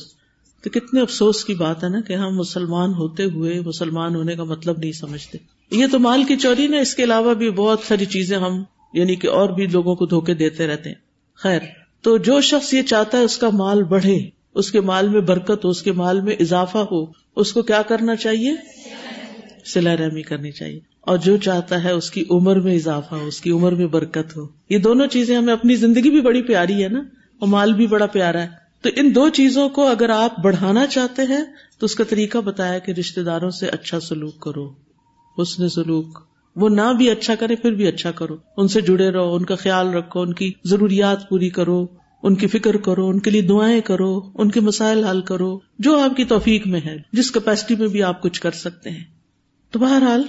[0.64, 4.44] تو کتنے افسوس کی بات ہے نا کہ ہم مسلمان ہوتے ہوئے مسلمان ہونے کا
[4.44, 5.38] مطلب نہیں سمجھتے۔
[5.72, 9.16] یہ تو مال کی چوری نا، اس کے علاوہ بھی بہت ساری چیزیں ہم یعنی
[9.16, 10.96] کہ اور بھی لوگوں کو دھوکے دیتے رہتے ہیں۔
[11.36, 11.60] خیر،
[12.02, 15.66] تو جو شخص یہ چاہتا ہے، اس کا مال بڑھے، اس کے مال میں برکت
[15.66, 18.52] ہو، اس کے مال میں اضافہ ہو، اس کو کیا کرنا چاہیے؟
[19.66, 23.42] سلا رحمی کرنی چاہیے اور جو چاہتا ہے اس کی عمر میں اضافہ ہو، اس
[23.42, 26.90] کی عمر میں برکت ہو۔ یہ دونوں چیزیں ہمیں اپنی زندگی بھی بڑی پیاری ہے
[26.90, 27.00] نا،
[27.40, 28.48] اور مال بھی بڑا پیارا ہے۔
[28.82, 31.44] تو ان دو چیزوں کو اگر آپ بڑھانا چاہتے ہیں،
[31.80, 34.74] تو اس کا طریقہ بتایا کہ رشتے داروں سے اچھا سلوک کرو،
[35.42, 36.20] حسن سلوک۔
[36.56, 39.56] وہ نہ بھی اچھا کرے، پھر بھی اچھا کرو۔ ان سے جڑے رہو، ان کا
[39.56, 41.86] خیال رکھو، ان کی ضروریات پوری کرو،
[42.24, 46.00] ان کی فکر کرو، ان کے لیے دعائیں کرو، ان کے مسائل حل کرو، جو
[46.00, 49.19] آپ کی توفیق میں ہے، جس کیپیسٹی میں بھی آپ کچھ کر سکتے ہیں۔
[49.72, 50.24] تو بہرحال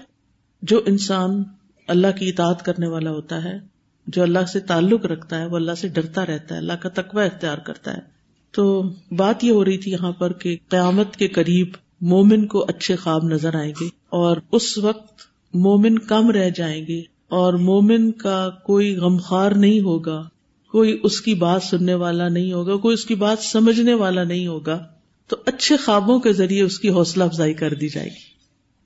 [0.62, 1.42] جو انسان
[1.88, 3.58] اللہ کی اطاعت کرنے والا ہوتا ہے،
[4.06, 7.24] جو اللہ سے تعلق رکھتا ہے، وہ اللہ سے ڈرتا رہتا ہے، اللہ کا تقوی
[7.24, 11.68] اختیار کرتا ہے۔ تو بات یہ ہو رہی تھی یہاں پر کہ قیامت کے قریب
[12.00, 15.20] مومن کو اچھے خواب نظر آئیں گے اور اس وقت
[15.54, 20.28] مومن کم رہ جائیں گے اور مومن کا کوئی غمخار نہیں ہوگا،
[20.72, 24.46] کوئی اس کی بات سننے والا نہیں ہوگا، کوئی اس کی بات سمجھنے والا نہیں
[24.46, 24.84] ہوگا۔
[25.28, 28.29] تو اچھے خوابوں کے ذریعے اس کی حوصلہ افزائی کر دی جائے گی۔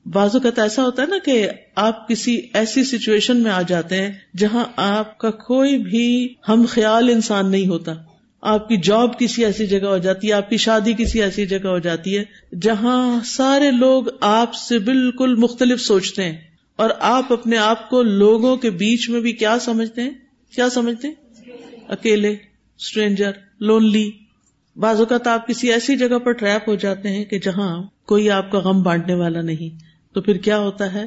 [0.06, 4.12] بعض اوقات ایسا ہوتا ہے نا کہ آپ کسی ایسی سچویشن میں آ جاتے ہیں
[4.36, 7.92] جہاں آپ کا کوئی بھی ہم خیال انسان نہیں ہوتا۔
[8.40, 11.66] آپ کی جاب کسی ایسی جگہ ہو جاتی ہے، آپ کی شادی کسی ایسی جگہ
[11.66, 12.24] ہو جاتی ہے
[12.62, 16.36] جہاں سارے لوگ آپ سے بالکل مختلف سوچتے ہیں۔
[16.76, 20.10] اور آپ اپنے آپ کو لوگوں کے بیچ میں بھی کیا سمجھتے ہیں؟
[20.54, 21.14] کیا سمجھتے ہیں؟
[21.88, 22.36] اکیلے
[22.78, 24.10] اسٹرینجر لونلی
[24.76, 28.50] بعض اوقات آپ کسی ایسی جگہ پر ٹریپ ہو جاتے ہیں کہ جہاں کوئی آپ
[28.50, 29.83] کا غم بانٹنے والا نہیں۔
[30.14, 31.06] تو پھر کیا ہوتا ہے؟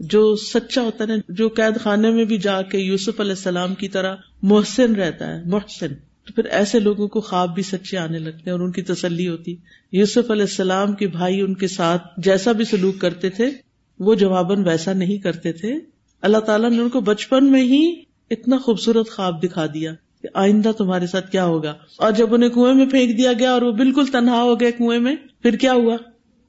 [0.00, 3.88] جو سچا ہوتا ہے جو قید خانے میں بھی جا کے یوسف علیہ السلام کی
[3.88, 8.42] طرح محسن رہتا ہے، محسن۔ تو پھر ایسے لوگوں کو خواب بھی سچے آنے لگتے
[8.46, 9.56] ہیں اور ان کی تسلی ہوتی۔
[9.92, 13.50] یوسف علیہ السلام کے بھائی ان کے ساتھ جیسا بھی سلوک کرتے تھے،
[13.98, 15.74] وہ جواباً ویسا نہیں کرتے تھے۔
[16.20, 19.92] اللہ تعالیٰ نے ان کو بچپن میں ہی اتنا خوبصورت خواب دکھا دیا
[20.22, 23.62] کہ آئندہ تمہارے ساتھ کیا ہوگا۔ اور جب انہیں کنویں میں پھینک دیا گیا اور
[23.62, 25.96] وہ بالکل تنہا ہو گئے کنویں میں، پھر کیا ہوا؟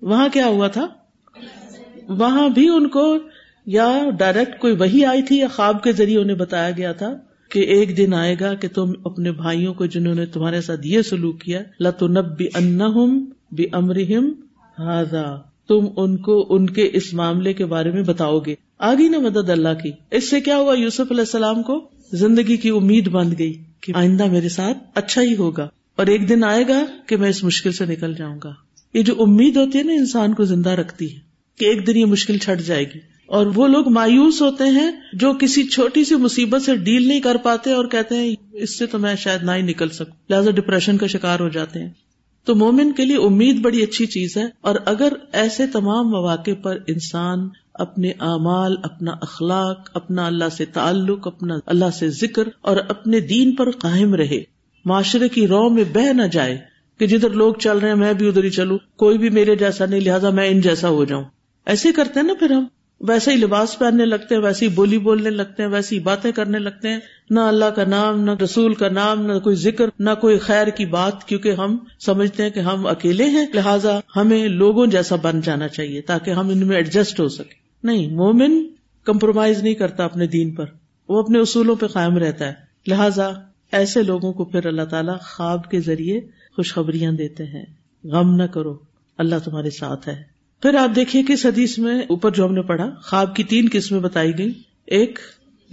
[0.02, 0.88] وہاں کیا ہوا تھا؟
[2.10, 3.18] وہاں بھی ان کو
[3.66, 7.14] یا ڈائریکٹ کوئی وہی آئی تھی یا خواب کے ذریعے انہیں بتایا گیا تھا
[7.50, 11.02] کہ ایک دن آئے گا کہ تم اپنے بھائیوں کو جنہوں نے تمہارے ساتھ یہ
[11.02, 12.80] سلوک کیا لتنب بھی ان
[13.52, 14.30] بھی امرحم
[14.80, 19.20] ہاضا تم ان کو، ان کے اس معاملے کے بارے میں بتاؤ گے۔ آگی نا
[19.20, 23.34] مدد اللہ کی۔ اس سے کیا ہوا؟ یوسف علیہ السلام کو زندگی کی امید بند
[23.40, 27.30] گئی کہ آئندہ میرے ساتھ اچھا ہی ہوگا اور ایک دن آئے گا کہ میں
[27.30, 28.54] اس مشکل سے نکل جاؤں گا۔
[28.94, 31.29] یہ جو امید ہوتی ہے نا انسان کو زندہ رکھتی ہے۔
[31.60, 35.34] کہ ایک دن یہ مشکل چھٹ جائے گی۔ اور وہ لوگ مایوس ہوتے ہیں جو
[35.34, 39.00] کسی چھوٹی سی مصیبت سے ڈیل نہیں کر پاتے اور کہتے ہیں، اس سے تو
[39.00, 41.90] میں شاید نہ ہی نکل سکوں۔ لہٰذا ڈپریشن کا شکار ہو جاتے ہیں۔
[42.46, 46.78] تو مومن کے لیے امید بڑی اچھی چیز ہے۔ اور اگر ایسے تمام مواقع پر
[46.88, 53.20] انسان اپنے اعمال، اپنا اخلاق، اپنا اللہ سے تعلق، اپنا اللہ سے ذکر اور اپنے
[53.20, 54.44] دین پر قائم رہے،
[54.86, 56.58] معاشرے کی رو میں بہ نہ جائے
[57.00, 59.86] کہ جدھر لوگ چل رہے ہیں، میں بھی ادھر ہی چلوں، کوئی بھی میرے جیسا
[59.86, 61.24] نہیں، لہٰذا میں ان جیسا ہو جاؤں۔
[61.66, 62.66] ایسے کرتے ہیں نا پھر ہم،
[63.02, 66.60] ویسے ہی لباس پہننے لگتے ہیں، ویسے ہی بولی بولنے لگتے ہیں ویسی باتیں کرنے
[66.60, 70.38] لگتے ہیں۔ نہ اللہ کا نام، نہ رسول کا نام، نہ کوئی ذکر، نہ کوئی
[70.38, 75.16] خیر کی بات، کیونکہ ہم سمجھتے ہیں کہ ہم اکیلے ہیں۔ لہٰذا ہمیں لوگوں جیسا
[75.16, 78.64] بن جانا چاہیے تاکہ ہم ان میں ایڈجسٹ ہو سکے نہیں، مومن
[79.04, 80.66] کمپرومائز نہیں کرتا اپنے دین پر۔
[81.10, 82.54] وہ اپنے اصولوں پہ قائم رہتا ہے۔
[82.88, 83.32] لہٰذا
[83.72, 86.20] ایسے لوگوں کو پھر اللہ تعالیٰ خواب کے ذریعے
[86.56, 87.66] خوشخبریاں دیتے ہیں۔
[88.04, 88.78] غم نہ کرو،
[89.18, 90.29] اللہ تمہارے ساتھ ہے۔
[90.62, 94.00] پھر آپ دیکھیے کہ حدیث میں اوپر جو ہم نے پڑھا، خواب کی تین قسمیں
[94.00, 94.54] بتائی گئی
[94.88, 95.20] ایک،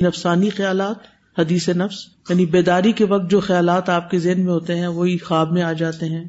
[0.02, 0.96] نفسانی خیالات،
[1.38, 5.18] حدیث نفس یعنی بیداری کے وقت جو خیالات آپ کے ذہن میں ہوتے ہیں، وہی
[5.18, 6.24] خواب میں آ جاتے ہیں۔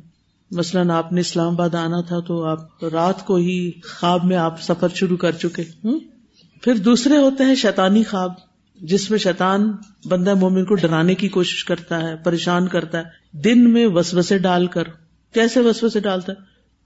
[0.51, 4.61] مثلاً آپ نے اسلام آباد آنا تھا تو آپ رات کو ہی خواب میں آپ
[4.61, 5.99] سفر شروع کر چکے۔ ہوں؟
[6.61, 8.31] پھر دوسرے ہوتے ہیں شیطانی خواب،
[8.81, 9.71] جس میں شیطان
[10.05, 13.03] بندہ مومن کو ڈرانے کی کوشش کرتا ہے، پریشان کرتا ہے۔
[13.37, 14.83] دن میں وسوسے ڈال کر۔
[15.33, 16.37] کیسے وسوسے ڈالتا ہے؟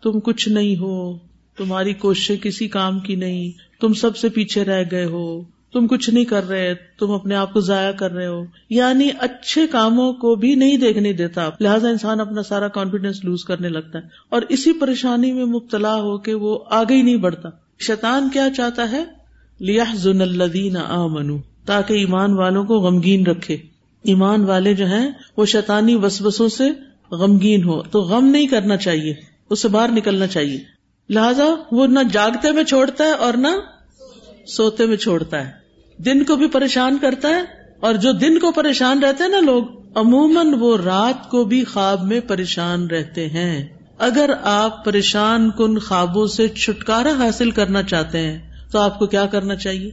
[0.03, 1.30] تم کچھ نہیں ہو
[1.65, 5.41] تمہاری کوششیں کسی کام کی نہیں، تم سب سے پیچھے رہ گئے ہو۔
[5.73, 9.67] تم کچھ نہیں کر رہے، تم اپنے آپ کو ضائع کر رہے ہو۔ یعنی اچھے
[9.67, 14.03] کاموں کو بھی نہیں دیکھنے دیتا۔ لہٰذا انسان اپنا سارا کانفیڈینس لوز کرنے لگتا ہے۔
[14.29, 18.91] اور اسی پریشانی میں مبتلا ہو کے وہ آگے ہی نہیں بڑھتا۔ شیطان کیا چاہتا
[18.91, 19.03] ہے؟
[19.59, 23.57] لیا زن الدین آ منو تاکہ ایمان والوں کو غمگین رکھے۔
[24.03, 26.69] ایمان والے جو ہیں، وہ شیطانی وسوسوں سے
[27.11, 29.13] غمگین ہو۔ تو غم نہیں کرنا چاہیے،
[29.49, 30.80] اس سے باہر نکلنا چاہیے۔
[31.11, 33.47] لہذا وہ نہ جاگتے میں چھوڑتا ہے اور نہ
[34.47, 35.51] سوتے میں چھوڑتا ہے۔
[35.97, 37.41] دن کو بھی پریشان کرتا ہے
[37.79, 39.63] اور جو دن کو پریشان رہتے ہیں نا لوگ،
[39.95, 46.27] عموماً وہ رات کو بھی خواب میں پریشان رہتے ہیں۔ اگر آپ پریشان کن خوابوں
[46.27, 48.39] سے چھٹکارا حاصل کرنا چاہتے ہیں،
[48.71, 49.91] تو آپ کو کیا کرنا چاہیے؟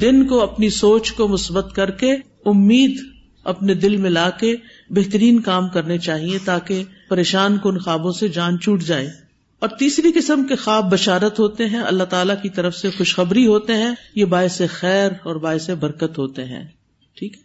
[0.00, 2.12] دن کو اپنی سوچ کو مثبت کر کے،
[2.44, 2.98] امید
[3.44, 4.56] اپنے دل میں لا کے
[4.90, 9.23] بہترین کام کرنے چاہیے تاکہ پریشان کن خوابوں سے جان چوٹ جائے۔
[9.64, 13.72] اور تیسری قسم کے خواب بشارت ہوتے ہیں، اللہ تعالیٰ کی طرف سے خوشخبری ہوتے
[13.72, 16.64] ہیں، یہ باعث خیر اور باعث برکت ہوتے ہیں۔
[17.18, 17.36] ٹھیک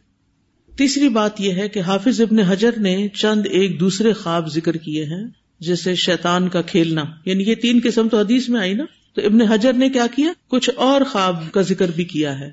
[0.78, 5.06] تیسری بات یہ ہے کہ حافظ ابن حجر نے چند ایک دوسرے خواب ذکر کیے
[5.06, 5.28] ہیں،
[5.60, 9.42] جیسے شیطان کا کھیلنا۔ یعنی یہ تین قسم تو حدیث میں آئی نا؟ تو ابن
[9.42, 12.52] حجر نے کیا کیا؟ کچھ اور خواب کا ذکر بھی کیا ہے،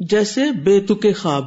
[0.00, 1.44] جیسے بے تکے خواب۔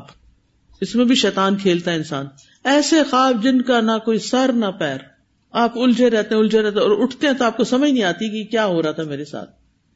[0.82, 2.26] اس میں بھی شیطان کھیلتا ہے انسان۔
[2.64, 5.15] ایسے خواب جن کا نہ کوئی سر نہ پیر۔
[5.56, 8.30] آپ الجھے رہتے ہیں، الجھے رہتے اور اٹھتے ہیں تو آپ کو سمجھ نہیں آتی
[8.30, 9.50] کہ کیا ہو رہا تھا میرے ساتھ۔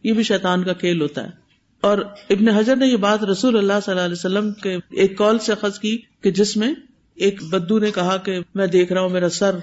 [0.03, 1.29] یہ بھی شیطان کا کھیل ہوتا ہے۔
[1.81, 1.97] اور
[2.29, 5.53] ابن حضر نے یہ بات رسول اللہ صلی اللہ علیہ وسلم کے ایک کال سے
[5.61, 6.73] خز کی کہ جس میں
[7.15, 9.55] ایک بدو نے کہا کہ میں دیکھ رہا ہوں، میرا سر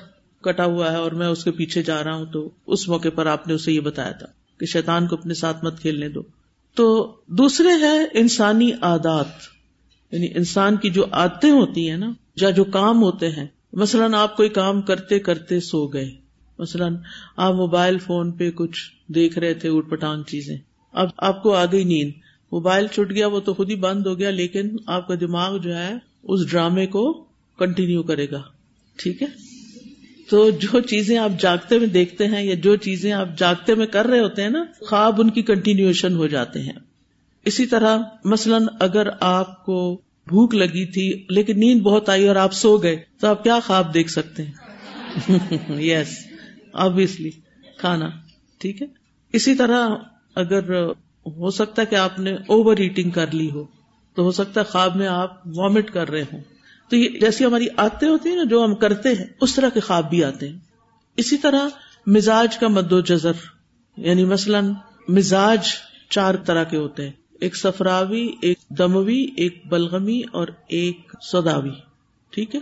[0.43, 3.27] کٹا ہوا ہے اور میں اس کے پیچھے جا رہا ہوں تو اس موقع پر
[3.27, 4.27] آپ نے اسے یہ بتایا تھا
[4.61, 6.23] کہ شیطان کو اپنے ساتھ مت کھیلنے دو۔
[6.75, 9.27] تو دوسرے ہے انسانی عادات۔
[10.13, 13.47] یعنی انسان کی جو عادتیں ہوتی ہیں نا، یا جو کام ہوتے ہیں
[13.77, 16.11] مثلاً آپ کوئی کام کرتے کرتے سو گئے۔
[16.59, 16.97] مثلاً
[17.37, 20.57] آپ موبائل فون پہ کچھ دیکھ رہے تھے اٹ پٹانگ چیزیں۔
[20.93, 22.11] اب آپ کو آ گئی نیند۔
[22.53, 25.77] موبائل چھٹ گیا، وہ تو خود ہی بند ہو گیا، لیکن آپ کا دماغ جو
[25.77, 27.13] ہے، اس ڈرامے کو
[27.59, 28.43] کنٹینیو کرے گا۔
[28.97, 29.27] ٹھیک ہے؟
[30.31, 34.07] تو جو چیزیں آپ جاگتے میں دیکھتے ہیں یا جو چیزیں آپ جاگتے میں کر
[34.07, 36.73] رہے ہوتے ہیں نا، خواب ان کی کنٹینیوشن ہو جاتے ہیں۔
[37.45, 42.53] اسی طرح مثلاً اگر آپ کو بھوک لگی تھی، لیکن نیند بہت آئی اور آپ
[42.53, 44.53] سو گئے، تو آپ کیا خواب دیکھ سکتے ہیں؟
[45.81, 46.27] یس
[46.73, 47.31] آبیسلی
[47.79, 48.07] کھانا،
[48.59, 48.87] ٹھیک ہے؟
[49.33, 49.89] اسی طرح
[50.35, 50.87] اگر
[51.27, 53.65] ہو سکتا ہے کہ آپ نے اوور ایٹنگ کر لی ہو،
[54.15, 56.41] تو ہو سکتا ہے خواب میں آپ وامٹ کر رہے ہوں۔
[56.91, 59.81] تو یہ جیسی ہماری آتے ہوتی ہیں نا، جو ہم کرتے ہیں، اس طرح کے
[59.81, 60.57] خواب بھی آتے ہیں۔
[61.17, 61.69] اسی طرح
[62.07, 63.33] مزاج کا مد و جذر
[63.97, 64.73] یعنی مثلاً
[65.09, 65.69] مزاج
[66.11, 71.71] چار طرح کے ہوتے ہیں۔ ایک سفراوی ایک دموی، ایک بلغمی اور ایک سوداوی،
[72.31, 72.61] ٹھیک ہے؟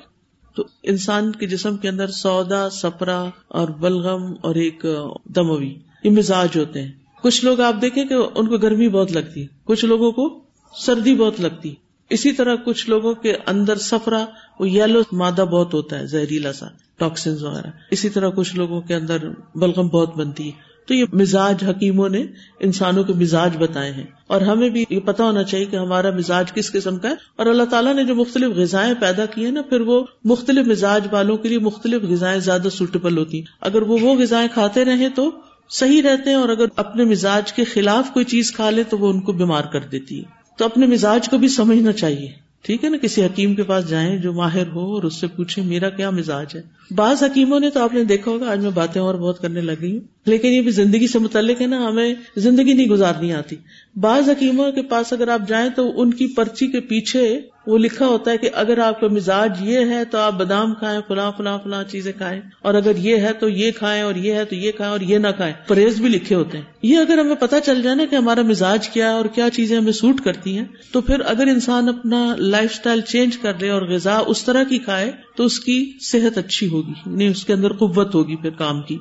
[0.56, 4.86] تو انسان کے جسم کے اندر سودا سفرا اور بلغم اور ایک
[5.24, 9.42] دموی، یہ مزاج ہوتے ہیں۔ کچھ لوگ آپ دیکھیں کہ ان کو گرمی بہت لگتی
[9.42, 10.40] ہے، کچھ لوگوں کو
[10.76, 11.74] سردی بہت لگتی
[12.10, 14.24] اسی طرح کچھ لوگوں کے اندر سفرا،
[14.60, 18.94] وہ یلو مادہ بہت ہوتا ہے، زہریلا سا، ٹاکسنز وغیرہ۔ اسی طرح کچھ لوگوں کے
[18.94, 22.26] اندر بلغم بہت بنتی ہے۔ تو یہ مزاج حکیموں نے
[22.60, 26.52] انسانوں کے مزاج بتائے ہیں۔ اور ہمیں بھی یہ پتا ہونا چاہیے کہ ہمارا مزاج
[26.52, 29.62] کس قسم کا ہے۔ اور اللہ تعالیٰ نے جو مختلف غذائیں پیدا کی ہیں نا،
[29.62, 33.98] پھر وہ مختلف مزاج والوں کے لیے مختلف غذائیں زیادہ سوٹیبل ہوتی ہیں۔ اگر وہ
[34.00, 35.30] وہ غذائیں کھاتے رہے تو
[35.70, 39.08] صحیح رہتے ہیں، اور اگر اپنے مزاج کے خلاف کوئی چیز کھا لے تو وہ
[39.08, 40.24] ان کو بیمار کر دیتی ہے
[40.58, 44.18] تو اپنے مزاج کو بھی سمجھنا چاہیے۔ ٹھیک ہے نا، کسی حکیم کے پاس جائیں
[44.18, 47.80] جو ماہر ہو اور اس سے پوچھے میرا کیا مزاج ہے۔ بعض حکیموں نے تو
[47.80, 50.70] آپ نے دیکھا ہوگا، آج میں باتیں اور بہت کرنے لگی ہوں۔ لیکن یہ بھی
[50.70, 53.56] زندگی سے متعلق ہے نا، ہمیں زندگی نہیں گزارنی آتی۔
[53.96, 58.06] بعض حکیموں کے پاس اگر آپ جائیں تو ان کی پرچی کے پیچھے وہ لکھا
[58.06, 61.58] ہوتا ہے کہ اگر آپ کا مزاج یہ ہے تو آپ بادام کھائیں، فلاں فلاں
[61.64, 64.72] فلاں چیزیں کھائیں۔ اور اگر یہ ہے تو یہ کھائیں اور یہ ہے تو یہ
[64.72, 67.82] کھائیں اور یہ نہ کھائیں۔ پرہیز بھی لکھے ہوتے ہیں۔ یہ اگر ہمیں پتا چل
[67.82, 71.00] جائے نا کہ ہمارا مزاج کیا ہے اور کیا چیزیں ہمیں سوٹ کرتی ہیں، تو
[71.00, 75.12] پھر اگر انسان اپنا لائف اسٹائل چینج کر لے اور غذا اس طرح کی کھائے،
[75.36, 78.98] تو اس کی صحت اچھی ہوگی نہیں اس کے اندر قوت ہوگی پھر کام کی۔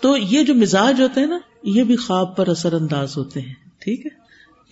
[0.00, 3.54] تو یہ جو مزاج ہوتے ہیں نا، یہ بھی خواب پر اثر انداز ہوتے ہیں۔
[3.78, 4.19] ٹھیک ہے؟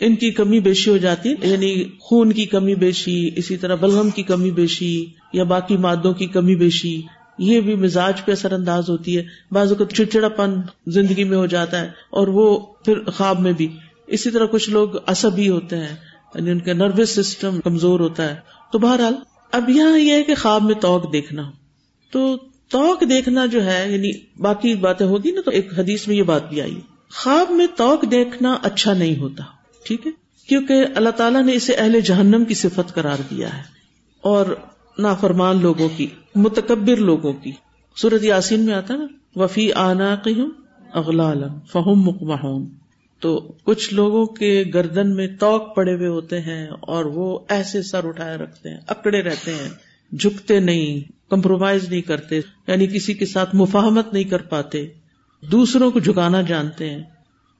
[0.00, 4.10] ان کی کمی بیشی ہو جاتی ہے یعنی خون کی کمی بیشی، اسی طرح بلغم
[4.10, 7.02] کی کمی بیشی، یا باقی مادوں کی کمی بیشی،
[7.38, 11.46] یہ بھی مزاج پہ اثر انداز ہوتی ہے۔ بعض اوقات چڑچڑا پن زندگی میں ہو
[11.46, 13.68] جاتا ہے، اور وہ پھر خواب میں بھی۔
[14.06, 15.96] اسی طرح کچھ لوگ عصبی ہوتے ہیں
[16.34, 18.34] یعنی ان کا نروس سسٹم کمزور ہوتا ہے۔
[18.72, 19.14] تو بہرحال،
[19.52, 21.50] اب یہاں یہ ہے کہ خواب میں توق دیکھنا۔
[22.12, 22.36] تو
[22.68, 26.48] توق دیکھنا جو ہے یعنی باقی باتیں ہوگی نا، تو ایک حدیث میں یہ بات
[26.48, 26.80] بھی آئی۔
[27.14, 30.12] خواب میں توق دیکھنا اچھا نہیں ہوتا۔ ٹھیک ہے؟
[30.48, 33.62] کیونکہ اللہ تعالیٰ نے اسے اہل جہنم کی صفت قرار دیا ہے
[34.20, 34.46] اور
[34.98, 37.52] نافرمان لوگوں کی، متکبر لوگوں کی۔
[37.96, 40.16] سورت یاسین میں آتا نا وفی آنا
[40.94, 42.66] اغلال فہم مکمہون
[43.20, 48.04] تو کچھ لوگوں کے گردن میں توق پڑے ہوئے ہوتے ہیں اور وہ ایسے سر
[48.04, 49.68] اٹھائے رکھتے ہیں، اکڑے رہتے ہیں،
[50.16, 54.86] جھکتے نہیں، کمپرومائز نہیں کرتے یعنی کسی کے ساتھ مفاہمت نہیں کر پاتے۔
[55.52, 57.02] دوسروں کو جھکانا جانتے ہیں۔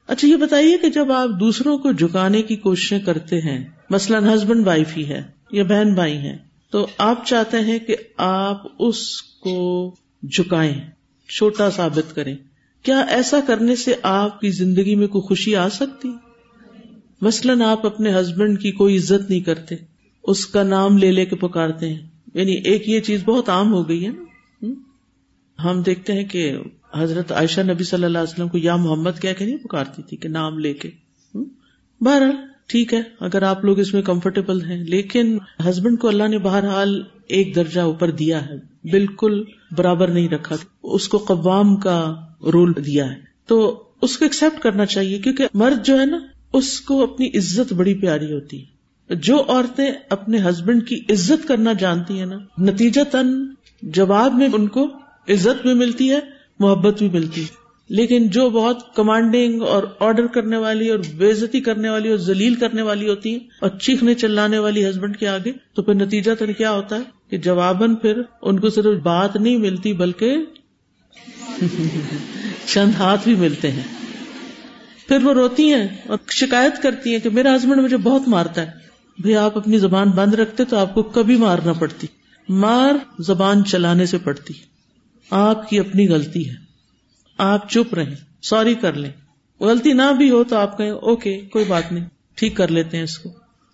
[0.09, 4.67] اچھا یہ بتائیے کہ جب آپ دوسروں کو جھکانے کی کوششیں کرتے ہیں، مثلاً ہسبینڈ
[4.67, 6.37] وائف ہی ہے یا بہن بھائی ہیں،
[6.71, 10.91] تو آپ چاہتے ہیں کہ آپ اس کو جھکائیں،
[11.29, 12.37] چھوٹا ثابت کریں۔
[12.83, 16.11] کیا ایسا کرنے سے آپ کی زندگی میں کوئی خوشی آ سکتی؟
[17.21, 19.75] مثلاً آپ اپنے ہسبینڈ کی کوئی عزت نہیں کرتے،
[20.23, 23.89] اس کا نام لے لے کے پکارتے ہیں۔ یعنی ایک یہ چیز بہت عام ہو
[23.89, 24.25] گئی ہے نا۔
[25.65, 26.57] ہم دیکھتے ہیں کہ
[26.95, 30.17] حضرت عائشہ نبی صلی اللہ علیہ وسلم کو یا محمد کیا کہ نہیں پکارتی تھی
[30.17, 30.91] کہ نام لے کے؟
[32.01, 32.31] بہرحال
[32.67, 37.03] ٹھیک ہے، اگر آپ لوگ اس میں کمفرٹیبل ہیں، لیکن ہسبینڈ کو اللہ نے بہرحال
[37.29, 38.57] ایک درجہ اوپر دیا ہے،
[38.91, 39.45] بالکل
[39.77, 42.15] برابر نہیں رکھا۔ اس کو قوام کا
[42.53, 46.19] رول دیا ہے۔ تو اس کو ایکسپٹ کرنا چاہیے، کیونکہ مرد جو ہے نا،
[46.53, 48.79] اس کو اپنی عزت بڑی پیاری ہوتی ہے۔
[49.15, 53.47] جو عورتیں اپنے ہسبینڈ کی عزت کرنا جانتی ہیں نا نتیجہ تن
[53.83, 54.85] جواب میں ان کو
[55.29, 57.45] عزت بھی ملتی ہے محبت بھی ملتی
[57.91, 62.83] لیکن جو بہت کمانڈنگ اور آرڈر کرنے والی اور بےزتی کرنے والی اور ذلیل کرنے
[62.83, 66.71] والی ہوتی ہے اور چیخنے چلانے والی ہسبینڈ کے آگے، تو پھر نتیجہ تو کیا
[66.73, 70.37] ہوتا ہے کہ جواباً پھر ان کو صرف بات نہیں ملتی بلکہ
[72.67, 73.83] چند ہاتھ بھی ملتے ہیں۔
[75.09, 78.71] پھر وہ روتی ہیں اور شکایت کرتی ہیں کہ میرا ہسبینڈ مجھے بہت مارتا ہے۔
[79.19, 82.07] بھائی آپ اپنی زبان بند رکھتے تو آپ کو کبھی مار نہ پڑتی۔
[82.49, 84.55] مار زبان چلانے سے پڑتی۔
[85.31, 86.55] آپ کی اپنی غلطی ہے۔
[87.39, 89.11] آپ چپ رہیں، سوری کر لیں۔
[89.61, 93.05] غلطی نہ بھی ہو تو آپ کہیں، اوکے، کوئی بات نہیں، ٹھیک کر لیتے ہیں
[93.05, 93.29] اس کو۔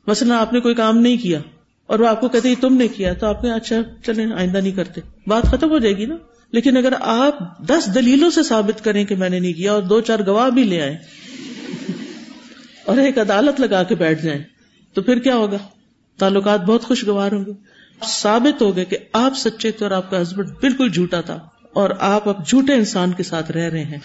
[0.07, 1.41] مثلا آپ نے کوئی کام نہیں کیا
[1.87, 4.73] اور وہ آپ کو کہتے تم نے کیا تو آپ نے اچھا چلے آئندہ نہیں
[4.73, 6.17] کرتے۔ بات ختم ہو جائے گی نا۔
[6.53, 10.01] لیکن اگر آپ دس دلیلوں سے ثابت کریں کہ میں نے نہیں کیا اور دو
[10.01, 10.97] چار گواہ بھی لے آئے
[12.85, 14.43] اور ایک عدالت لگا کے بیٹھ جائیں،
[14.95, 15.57] تو پھر کیا ہوگا؟
[16.19, 17.53] تعلقات بہت خوشگوار ہوں گے۔
[18.03, 21.39] ثابت ہو گئے کہ آپ سچے تھے اور آپ کا ہسبینڈ بالکل جھوٹا تھا
[21.73, 23.99] اور آپ اب جھوٹے انسان کے ساتھ رہ رہے ہیں۔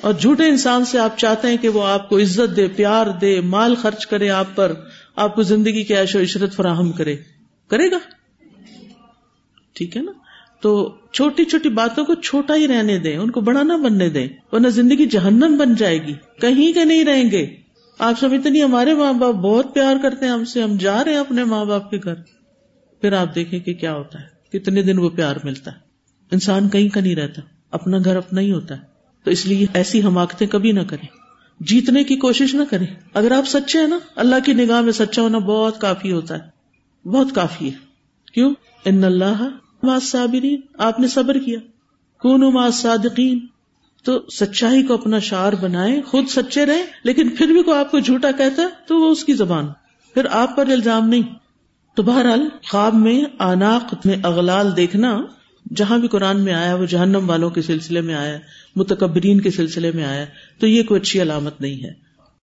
[0.00, 3.40] اور جھوٹے انسان سے آپ چاہتے ہیں کہ وہ آپ کو عزت دے، پیار دے،
[3.40, 4.72] مال خرچ کرے آپ پر،
[5.16, 7.16] آپ کو زندگی کی عیش و عشرت فراہم کرے۔
[7.68, 7.98] کرے گا؟
[9.72, 10.12] ٹھیک ہے نا؟
[10.60, 14.28] تو چھوٹی چھوٹی باتوں کو چھوٹا ہی رہنے دیں، ان کو بڑا نہ بننے دیں،
[14.52, 17.56] ورنہ زندگی جہنم بن جائے گی۔ کہیں کے نہیں رہیں گے۔
[17.98, 21.12] آپ سمجھتے نہیں ہمارے ماں باپ بہت پیار کرتے ہیں، ہم سے ہم جا رہے
[21.12, 22.14] ہیں اپنے ماں باپ کے گھر۔
[23.02, 25.76] پھر آپ دیکھیں کہ کیا ہوتا ہے، کتنے دن وہ پیار ملتا ہے۔
[26.30, 28.82] انسان کہیں کا نہیں رہتا، اپنا گھر اپنا ہی ہوتا ہے۔
[29.24, 31.06] تو اس لیے ایسی حماقتیں کبھی نہ کریں۔
[31.60, 35.22] جیتنے کی کوشش نہ کریں۔ اگر آپ سچے ہیں نا، اللہ کی نگاہ میں سچا
[35.22, 36.52] ہونا بہت کافی ہوتا ہے۔
[37.08, 37.76] بہت کافی ہے۔
[38.32, 41.58] کیوں؟ ان اللہ صابرین آپ نے صبر کیا۔
[42.18, 43.46] کون ما صادقین
[44.04, 47.98] تو سچائی کو اپنا شعر بنائے خود سچے رہے لیکن پھر بھی کوئی آپ کو
[47.98, 49.66] جھوٹا کہتا ہے تو وہ اس کی زبان۔
[50.14, 51.41] پھر آپ پر الزام نہیں۔
[51.94, 55.22] تو بہرحال خواب میں آناق میں اغلال دیکھنا،
[55.76, 58.38] جہاں بھی قرآن میں آیا، وہ جہنم والوں کے سلسلے میں آیا،
[58.76, 60.24] متکبرین کے سلسلے میں آیا،
[60.58, 62.01] تو یہ کوئی اچھی علامت نہیں ہے۔